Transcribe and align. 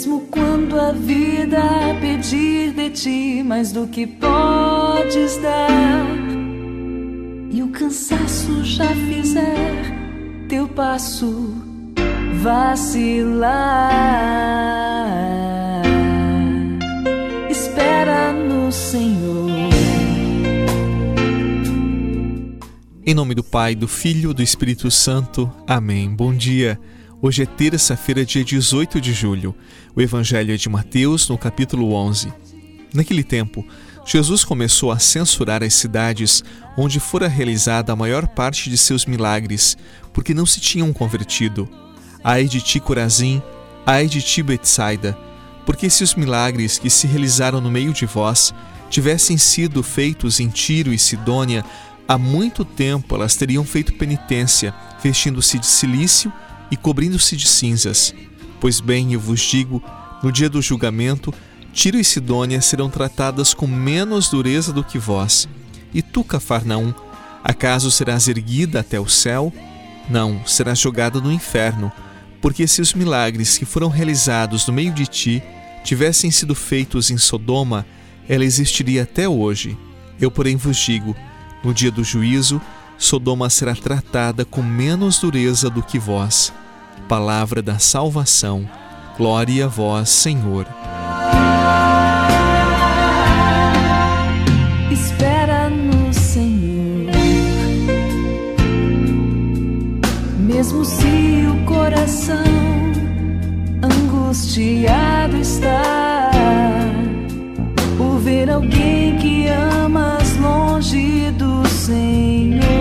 Mesmo 0.00 0.20
quando 0.30 0.80
a 0.80 0.92
vida 0.92 1.60
pedir 2.00 2.72
de 2.72 2.88
ti 2.88 3.42
mais 3.42 3.70
do 3.70 3.86
que 3.86 4.06
podes 4.06 5.36
dar, 5.36 6.06
e 7.50 7.62
o 7.62 7.68
cansaço 7.68 8.64
já 8.64 8.88
fizer 8.88 9.94
teu 10.48 10.66
passo 10.68 11.52
vacilar. 12.42 13.52
Espera 17.50 18.32
no 18.32 18.72
Senhor. 18.72 19.50
Em 23.04 23.12
nome 23.12 23.34
do 23.34 23.44
Pai, 23.44 23.74
do 23.74 23.86
Filho 23.86 24.32
do 24.32 24.42
Espírito 24.42 24.90
Santo. 24.90 25.52
Amém. 25.66 26.08
Bom 26.08 26.32
dia. 26.32 26.80
Hoje 27.22 27.42
é 27.42 27.46
terça-feira, 27.46 28.24
dia 28.24 28.42
18 28.42 28.98
de 28.98 29.12
julho. 29.12 29.54
O 29.94 30.00
Evangelho 30.00 30.54
é 30.54 30.56
de 30.56 30.70
Mateus, 30.70 31.28
no 31.28 31.36
capítulo 31.36 31.92
11. 31.92 32.32
Naquele 32.94 33.22
tempo, 33.22 33.62
Jesus 34.06 34.42
começou 34.42 34.90
a 34.90 34.98
censurar 34.98 35.62
as 35.62 35.74
cidades 35.74 36.42
onde 36.78 36.98
fora 36.98 37.28
realizada 37.28 37.92
a 37.92 37.96
maior 37.96 38.26
parte 38.26 38.70
de 38.70 38.78
seus 38.78 39.04
milagres, 39.04 39.76
porque 40.14 40.32
não 40.32 40.46
se 40.46 40.60
tinham 40.60 40.90
convertido. 40.94 41.68
Ai 42.24 42.46
de 42.46 42.58
ti, 42.58 42.80
Corazim, 42.80 43.42
ai 43.84 44.06
de 44.06 44.22
ti, 44.22 44.42
Betsaida, 44.42 45.14
porque 45.66 45.90
se 45.90 46.02
os 46.02 46.14
milagres 46.14 46.78
que 46.78 46.88
se 46.88 47.06
realizaram 47.06 47.60
no 47.60 47.70
meio 47.70 47.92
de 47.92 48.06
vós 48.06 48.54
tivessem 48.88 49.36
sido 49.36 49.82
feitos 49.82 50.40
em 50.40 50.48
Tiro 50.48 50.90
e 50.90 50.98
Sidônia, 50.98 51.66
há 52.08 52.16
muito 52.16 52.64
tempo 52.64 53.14
elas 53.14 53.36
teriam 53.36 53.62
feito 53.62 53.92
penitência, 53.92 54.74
vestindo-se 55.02 55.58
de 55.58 55.66
silício 55.66 56.32
e 56.70 56.76
cobrindo-se 56.76 57.36
de 57.36 57.46
cinzas. 57.46 58.14
Pois 58.60 58.80
bem, 58.80 59.12
eu 59.12 59.20
vos 59.20 59.40
digo, 59.40 59.82
no 60.22 60.30
dia 60.30 60.48
do 60.48 60.60
julgamento, 60.60 61.32
Tiro 61.72 61.98
e 61.98 62.04
Sidônia 62.04 62.60
serão 62.60 62.90
tratadas 62.90 63.54
com 63.54 63.66
menos 63.66 64.28
dureza 64.28 64.72
do 64.72 64.84
que 64.84 64.98
vós. 64.98 65.48
E 65.94 66.02
tu, 66.02 66.22
Cafarnaum, 66.22 66.92
acaso 67.42 67.90
serás 67.90 68.28
erguida 68.28 68.80
até 68.80 68.98
o 68.98 69.08
céu? 69.08 69.52
Não, 70.08 70.44
serás 70.46 70.78
jogada 70.78 71.20
no 71.20 71.32
inferno. 71.32 71.90
Porque 72.40 72.66
se 72.66 72.80
os 72.80 72.94
milagres 72.94 73.56
que 73.56 73.64
foram 73.64 73.88
realizados 73.88 74.66
no 74.66 74.72
meio 74.72 74.92
de 74.92 75.06
ti 75.06 75.42
tivessem 75.84 76.30
sido 76.30 76.54
feitos 76.54 77.10
em 77.10 77.18
Sodoma, 77.18 77.86
ela 78.28 78.44
existiria 78.44 79.02
até 79.04 79.28
hoje. 79.28 79.76
Eu, 80.20 80.30
porém, 80.30 80.56
vos 80.56 80.76
digo: 80.76 81.14
no 81.62 81.72
dia 81.72 81.90
do 81.90 82.02
juízo, 82.02 82.60
Sodoma 83.00 83.48
será 83.48 83.74
tratada 83.74 84.44
com 84.44 84.62
menos 84.62 85.18
dureza 85.18 85.70
do 85.70 85.82
que 85.82 85.98
vós. 85.98 86.52
Palavra 87.08 87.62
da 87.62 87.78
salvação. 87.78 88.68
Glória 89.16 89.64
a 89.64 89.68
vós, 89.68 90.10
Senhor. 90.10 90.66
Espera 94.90 95.70
no 95.70 96.12
Senhor, 96.12 97.10
mesmo 100.38 100.84
se 100.84 101.46
o 101.50 101.64
coração 101.64 102.36
angustiado 103.82 105.38
está 105.38 106.30
por 107.96 108.18
ver 108.18 108.50
alguém 108.50 109.16
que 109.16 109.48
amas 109.48 110.36
longe 110.36 111.30
do 111.32 111.66
Senhor 111.66 112.79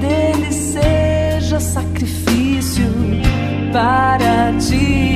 dele 0.00 0.52
seja 0.52 1.60
sacrifício 1.60 2.86
para 3.72 4.52
ti. 4.58 5.10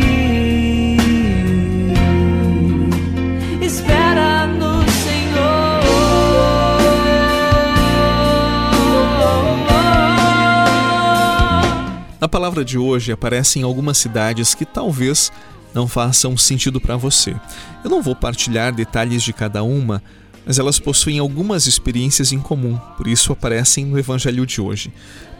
Na 12.25 12.29
palavra 12.29 12.65
de 12.65 12.79
hoje 12.79 13.13
aparecem 13.13 13.63
algumas 13.63 13.99
cidades 13.99 14.55
que 14.55 14.65
talvez 14.65 15.31
não 15.75 15.87
façam 15.87 16.35
sentido 16.39 16.81
para 16.81 16.97
você. 16.97 17.37
Eu 17.85 17.91
não 17.91 18.01
vou 18.01 18.17
partilhar 18.17 18.73
detalhes 18.73 19.23
de 19.23 19.31
cada 19.31 19.63
uma, 19.63 20.03
mas 20.47 20.59
elas 20.59 20.79
possuem 20.79 21.19
algumas 21.19 21.67
experiências 21.67 22.33
em 22.33 22.39
comum, 22.39 22.79
por 22.97 23.07
isso 23.07 23.33
aparecem 23.33 23.85
no 23.85 23.99
evangelho 23.99 24.47
de 24.47 24.61
hoje. 24.61 24.93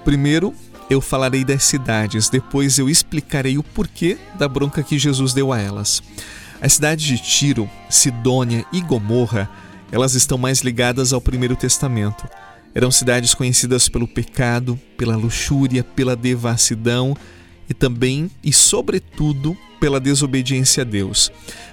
Primeiro, 0.05 0.55
eu 0.89 1.01
falarei 1.01 1.45
das 1.45 1.65
cidades, 1.65 2.29
depois 2.29 2.79
eu 2.79 2.89
explicarei 2.89 3.57
o 3.57 3.63
porquê 3.63 4.19
da 4.39 4.49
bronca 4.49 4.83
que 4.83 4.99
Jesus 4.99 5.33
deu 5.33 5.53
a 5.53 5.61
elas. 5.61 6.03
As 6.61 6.75
cidades 6.75 7.05
de 7.05 7.19
Tiro, 7.19 7.69
Sidônia 7.91 8.65
e 8.73 8.81
Gomorra, 8.81 9.51
elas 9.91 10.15
estão 10.15 10.39
mais 10.39 10.61
ligadas 10.61 11.13
ao 11.13 11.21
Primeiro 11.21 11.57
Testamento. 11.57 12.27
Eram 12.75 12.91
cidades 12.91 13.35
conhecidas 13.35 13.89
pelo 13.89 14.09
pecado, 14.09 14.79
pela 14.97 15.17
luxúria, 15.17 15.85
pela 15.85 16.17
devassidão 16.17 17.17
e 17.69 17.75
também 17.75 18.31
e 18.43 18.53
sobretudo 18.53 19.57
pela 19.81 20.01
desobediência 20.01 20.83
a 20.83 20.85
Deus. 20.85 21.31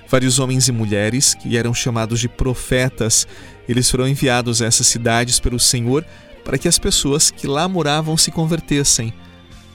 Vários 0.08 0.40
homens 0.40 0.68
e 0.68 0.72
mulheres 0.72 1.34
que 1.34 1.58
eram 1.58 1.74
chamados 1.74 2.20
de 2.20 2.28
profetas, 2.28 3.28
eles 3.68 3.90
foram 3.90 4.08
enviados 4.08 4.62
a 4.62 4.66
essas 4.66 4.88
cidades 4.88 5.40
pelo 5.40 5.60
Senhor 5.60 6.06
para 6.44 6.58
que 6.58 6.68
as 6.68 6.78
pessoas 6.78 7.32
que 7.32 7.48
lá 7.48 7.68
moravam 7.68 8.18
se 8.18 8.32
convertessem. 8.32 9.14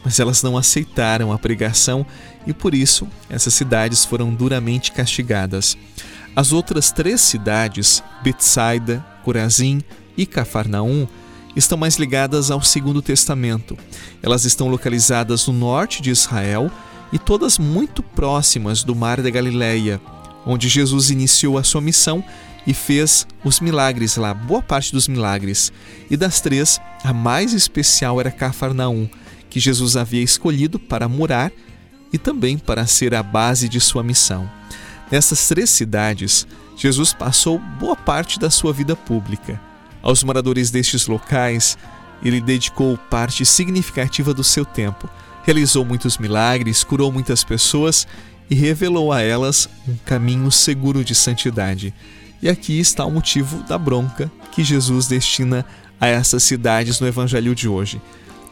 Mas 0.04 0.21
elas 0.21 0.43
não 0.43 0.56
aceitaram 0.56 1.32
a 1.32 1.38
pregação 1.38 2.06
e 2.47 2.53
por 2.53 2.75
isso 2.75 3.09
essas 3.28 3.54
cidades 3.54 4.04
foram 4.04 4.34
duramente 4.34 4.93
castigadas. 4.93 5.77
As 6.34 6.53
outras 6.53 6.93
três 6.93 7.22
cidades, 7.22 8.03
Betsaida, 8.22 9.04
Corazim 9.25 9.81
e 10.16 10.27
Cafarnaum 10.27 11.09
estão 11.56 11.78
mais 11.78 11.97
ligadas 11.97 12.50
ao 12.50 12.62
Segundo 12.62 13.00
Testamento. 13.00 13.77
Elas 14.22 14.44
estão 14.44 14.69
localizadas 14.69 15.47
no 15.47 15.55
norte 15.55 16.03
de 16.03 16.11
Israel 16.11 16.71
e 17.11 17.19
todas 17.19 17.59
muito 17.59 18.03
próximas 18.03 18.84
do 18.84 18.94
Mar 18.94 19.22
da 19.22 19.31
Galileia, 19.31 20.00
onde 20.45 20.69
Jesus 20.69 21.11
iniciou 21.11 21.56
a 21.56 21.65
sua 21.65 21.81
missão 21.81 22.22
e 22.66 22.75
fez 22.75 23.27
os 23.45 23.61
milagres 23.61 24.16
lá, 24.16 24.34
boa 24.34 24.61
parte 24.61 24.93
dos 24.93 25.09
milagres. 25.09 25.72
E 26.11 26.16
das 26.16 26.41
três, 26.41 26.81
a 27.03 27.12
mais 27.12 27.55
especial 27.55 28.21
era 28.21 28.31
Cafarnaum, 28.31 29.09
que 29.49 29.59
Jesus 29.59 29.97
havia 29.97 30.22
escolhido 30.22 30.78
para 30.78 31.09
morar 31.09 31.50
e 32.12 32.19
também 32.19 32.59
para 32.59 32.87
ser 32.87 33.15
a 33.15 33.22
base 33.22 33.69
de 33.69 33.81
sua 33.81 34.03
missão. 34.03 34.50
Nessas 35.11 35.49
três 35.49 35.71
cidades, 35.71 36.47
Jesus 36.77 37.12
passou 37.12 37.59
boa 37.59 37.97
parte 37.97 38.39
da 38.39 38.50
sua 38.50 38.72
vida 38.72 38.95
pública. 38.95 39.66
Aos 40.06 40.22
moradores 40.22 40.71
destes 40.71 41.09
locais, 41.09 41.77
ele 42.22 42.41
dedicou 42.41 42.97
parte 42.97 43.44
significativa 43.44 44.33
do 44.33 44.44
seu 44.44 44.65
tempo, 44.65 45.11
realizou 45.43 45.84
muitos 45.84 46.17
milagres, 46.17 46.84
curou 46.84 47.11
muitas 47.11 47.43
pessoas 47.43 48.06
e 48.49 48.55
revelou 48.55 49.12
a 49.12 49.21
elas 49.21 49.69
um 49.89 49.97
caminho 50.05 50.49
seguro 50.53 51.05
de 51.05 51.12
santidade. 51.12 51.93
E 52.41 52.49
aqui 52.49 52.78
está 52.78 53.05
o 53.05 53.11
motivo 53.11 53.65
da 53.65 53.77
bronca 53.77 54.31
que 54.53 54.63
Jesus 54.63 55.09
destina 55.09 55.66
a 56.01 56.07
essas 56.07 56.45
cidades 56.45 57.01
no 57.01 57.09
evangelho 57.09 57.53
de 57.53 57.66
hoje. 57.66 58.01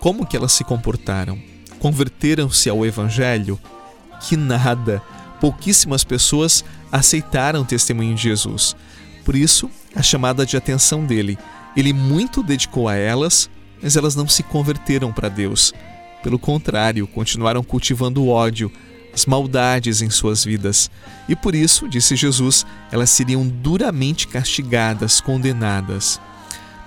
Como 0.01 0.27
que 0.27 0.37
elas 0.37 0.51
se 0.51 0.65
comportaram? 0.65 1.39
Converteram-se 1.79 2.69
ao 2.69 2.85
evangelho? 2.85 3.61
Que 4.23 4.37
nada! 4.37 5.01
Pouquíssimas 5.41 6.03
pessoas 6.03 6.65
aceitaram 6.91 7.61
o 7.63 7.65
testemunho 7.65 8.17
de 8.17 8.23
Jesus. 8.25 8.75
Por 9.25 9.35
isso, 9.35 9.71
a 9.95 10.03
chamada 10.03 10.45
de 10.45 10.57
atenção 10.57 11.05
dele. 11.05 11.39
Ele 11.77 11.93
muito 11.93 12.43
dedicou 12.43 12.89
a 12.89 12.95
elas, 12.95 13.51
mas 13.83 13.97
elas 13.97 14.15
não 14.15 14.29
se 14.29 14.43
converteram 14.43 15.13
para 15.13 15.29
Deus. 15.29 15.73
Pelo 16.23 16.39
contrário, 16.39 17.07
continuaram 17.07 17.63
cultivando 17.63 18.23
o 18.23 18.29
ódio, 18.29 18.71
as 19.13 19.27
maldades 19.27 20.03
em 20.03 20.11
suas 20.11 20.45
vidas. 20.45 20.91
E 21.29 21.35
por 21.35 21.55
isso, 21.55 21.89
disse 21.89 22.17
Jesus, 22.17 22.67
elas 22.91 23.11
seriam 23.11 23.47
duramente 23.47 24.27
castigadas, 24.29 25.21
condenadas. 25.21 26.21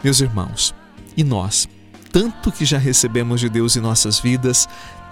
Meus 0.04 0.22
irmãos, 0.22 0.76
e 1.16 1.24
nós? 1.24 1.68
Tanto 2.12 2.52
que 2.52 2.66
já 2.66 2.78
recebemos 2.78 3.40
de 3.40 3.50
Deus 3.50 3.76
em 3.76 3.80
nossas 3.80 4.20
vidas, 4.20 4.68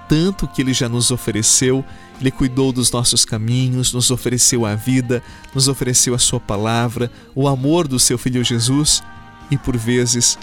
tanto 0.07 0.47
que 0.47 0.61
Ele 0.61 0.73
já 0.73 0.87
nos 0.87 1.11
ofereceu, 1.11 1.83
Ele 2.19 2.31
cuidou 2.31 2.71
dos 2.71 2.91
nossos 2.91 3.25
caminhos, 3.25 3.93
nos 3.93 4.11
ofereceu 4.11 4.65
a 4.65 4.75
vida, 4.75 5.21
nos 5.53 5.67
ofereceu 5.67 6.13
a 6.13 6.19
Sua 6.19 6.39
palavra, 6.39 7.11
o 7.33 7.47
amor 7.47 7.87
do 7.87 7.99
Seu 7.99 8.17
Filho 8.17 8.43
Jesus, 8.43 9.03
e 9.51 9.57
por 9.57 9.77
vezes 9.77 10.37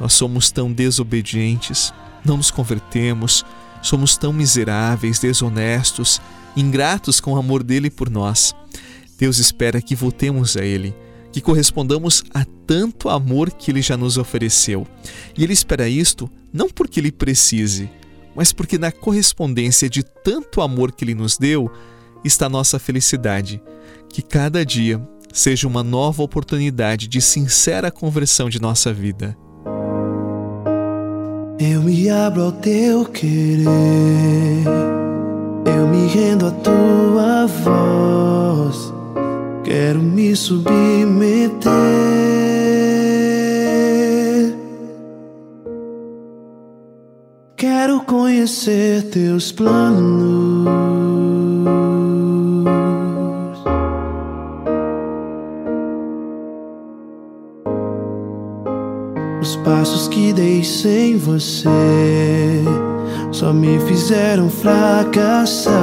nós 0.00 0.12
somos 0.12 0.50
tão 0.50 0.72
desobedientes, 0.72 1.92
não 2.24 2.36
nos 2.36 2.50
convertemos, 2.50 3.44
Somos 3.82 4.16
tão 4.16 4.32
miseráveis, 4.32 5.18
desonestos, 5.18 6.20
ingratos 6.56 7.20
com 7.20 7.32
o 7.32 7.36
amor 7.36 7.62
dele 7.62 7.90
por 7.90 8.10
nós. 8.10 8.54
Deus 9.18 9.38
espera 9.38 9.80
que 9.80 9.94
voltemos 9.94 10.56
a 10.56 10.64
ele, 10.64 10.94
que 11.32 11.40
correspondamos 11.40 12.24
a 12.34 12.44
tanto 12.66 13.08
amor 13.08 13.50
que 13.50 13.70
ele 13.70 13.82
já 13.82 13.96
nos 13.96 14.18
ofereceu. 14.18 14.86
E 15.36 15.44
ele 15.44 15.52
espera 15.52 15.88
isto 15.88 16.30
não 16.52 16.68
porque 16.68 17.00
ele 17.00 17.12
precise, 17.12 17.88
mas 18.38 18.52
porque 18.52 18.78
na 18.78 18.92
correspondência 18.92 19.90
de 19.90 20.04
tanto 20.04 20.60
amor 20.60 20.92
que 20.92 21.04
ele 21.04 21.12
nos 21.12 21.36
deu 21.36 21.68
está 22.24 22.48
nossa 22.48 22.78
felicidade. 22.78 23.60
Que 24.08 24.22
cada 24.22 24.64
dia 24.64 25.02
seja 25.32 25.66
uma 25.66 25.82
nova 25.82 26.22
oportunidade 26.22 27.08
de 27.08 27.20
sincera 27.20 27.90
conversão 27.90 28.48
de 28.48 28.62
nossa 28.62 28.92
vida. 28.92 29.36
Eu 31.58 31.82
me 31.82 32.08
abro 32.08 32.44
ao 32.44 32.52
teu 32.52 33.06
querer, 33.06 33.66
eu 35.66 35.88
me 35.88 36.06
rendo 36.06 36.46
à 36.46 36.52
tua 36.52 37.46
voz, 37.48 38.94
quero 39.64 40.00
me 40.00 40.36
submeter. 40.36 42.37
Conhecer 48.08 49.02
teus 49.10 49.52
planos. 49.52 50.66
Os 59.42 59.56
passos 59.56 60.08
que 60.08 60.32
dei 60.32 60.64
sem 60.64 61.18
você 61.18 61.68
só 63.30 63.52
me 63.52 63.78
fizeram 63.80 64.48
fracassar. 64.48 65.74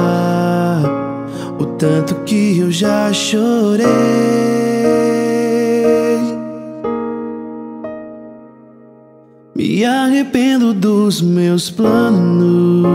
O 1.58 1.64
tanto 1.78 2.16
que 2.26 2.58
eu 2.58 2.70
já 2.72 3.12
chorei. 3.12 3.86
Me 9.76 9.84
arrependo 9.84 10.72
dos 10.72 11.20
meus 11.20 11.68
planos. 11.68 12.86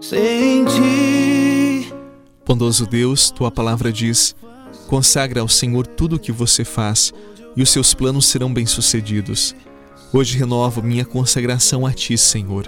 Sem 0.00 0.64
Bondoso 2.44 2.88
Deus, 2.88 3.30
tua 3.30 3.52
palavra 3.52 3.92
diz: 3.92 4.34
consagra 4.88 5.42
ao 5.42 5.48
Senhor 5.48 5.86
tudo 5.86 6.16
o 6.16 6.18
que 6.18 6.32
você 6.32 6.64
faz, 6.64 7.12
e 7.54 7.62
os 7.62 7.70
seus 7.70 7.94
planos 7.94 8.26
serão 8.26 8.52
bem-sucedidos. 8.52 9.54
Hoje 10.12 10.36
renovo 10.36 10.82
minha 10.82 11.04
consagração 11.04 11.86
a 11.86 11.92
ti, 11.92 12.18
Senhor. 12.18 12.66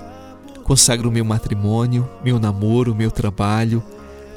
Consagro 0.63 1.11
meu 1.11 1.25
matrimônio, 1.25 2.09
meu 2.25 2.39
namoro, 2.39 2.95
meu 2.95 3.11
trabalho, 3.11 3.83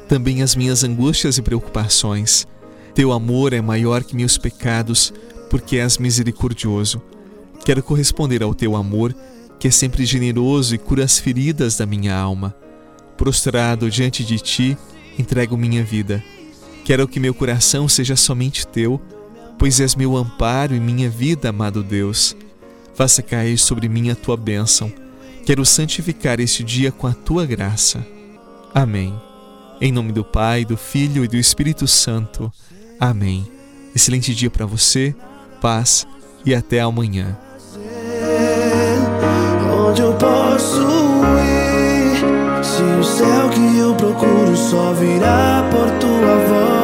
também 0.08 0.42
as 0.42 0.56
minhas 0.56 0.82
angústias 0.82 1.38
e 1.38 1.42
preocupações. 1.42 2.48
Teu 2.94 3.10
amor 3.10 3.52
é 3.52 3.60
maior 3.60 4.04
que 4.04 4.14
meus 4.14 4.38
pecados, 4.38 5.12
porque 5.50 5.78
és 5.78 5.98
misericordioso. 5.98 7.02
Quero 7.64 7.82
corresponder 7.82 8.42
ao 8.42 8.54
teu 8.54 8.76
amor, 8.76 9.14
que 9.58 9.68
é 9.68 9.70
sempre 9.70 10.04
generoso 10.04 10.74
e 10.74 10.78
cura 10.78 11.04
as 11.04 11.18
feridas 11.18 11.76
da 11.76 11.86
minha 11.86 12.14
alma. 12.14 12.54
Prostrado 13.16 13.90
diante 13.90 14.24
de 14.24 14.38
ti, 14.38 14.78
entrego 15.18 15.56
minha 15.56 15.82
vida. 15.82 16.22
Quero 16.84 17.08
que 17.08 17.18
meu 17.18 17.34
coração 17.34 17.88
seja 17.88 18.14
somente 18.14 18.66
teu, 18.66 19.00
pois 19.58 19.80
és 19.80 19.94
meu 19.94 20.16
amparo 20.16 20.74
e 20.74 20.80
minha 20.80 21.10
vida, 21.10 21.48
amado 21.48 21.82
Deus. 21.82 22.36
Faça 22.94 23.22
cair 23.22 23.58
sobre 23.58 23.88
mim 23.88 24.10
a 24.10 24.14
tua 24.14 24.36
bênção. 24.36 24.92
Quero 25.44 25.64
santificar 25.64 26.38
este 26.38 26.62
dia 26.62 26.92
com 26.92 27.06
a 27.06 27.12
tua 27.12 27.44
graça. 27.44 28.06
Amém. 28.72 29.18
Em 29.80 29.90
nome 29.90 30.12
do 30.12 30.24
Pai, 30.24 30.64
do 30.64 30.76
Filho 30.76 31.24
e 31.24 31.28
do 31.28 31.36
Espírito 31.36 31.88
Santo. 31.88 32.52
Amém. 32.98 33.46
Excelente 33.94 34.34
dia 34.34 34.50
para 34.50 34.66
você, 34.66 35.14
paz 35.60 36.06
e 36.44 36.54
até 36.54 36.80
amanhã. 36.80 37.36
Onde 39.88 40.02
eu 40.02 40.12
posso 40.14 40.80
ir? 41.40 42.64
Se 42.64 42.82
o 42.82 43.04
céu 43.04 43.50
que 43.50 43.78
eu 43.78 43.94
procuro 43.94 44.56
só 44.56 44.92
virá 44.92 45.68
por 45.70 45.90
tua 45.98 46.36
voz. 46.48 46.83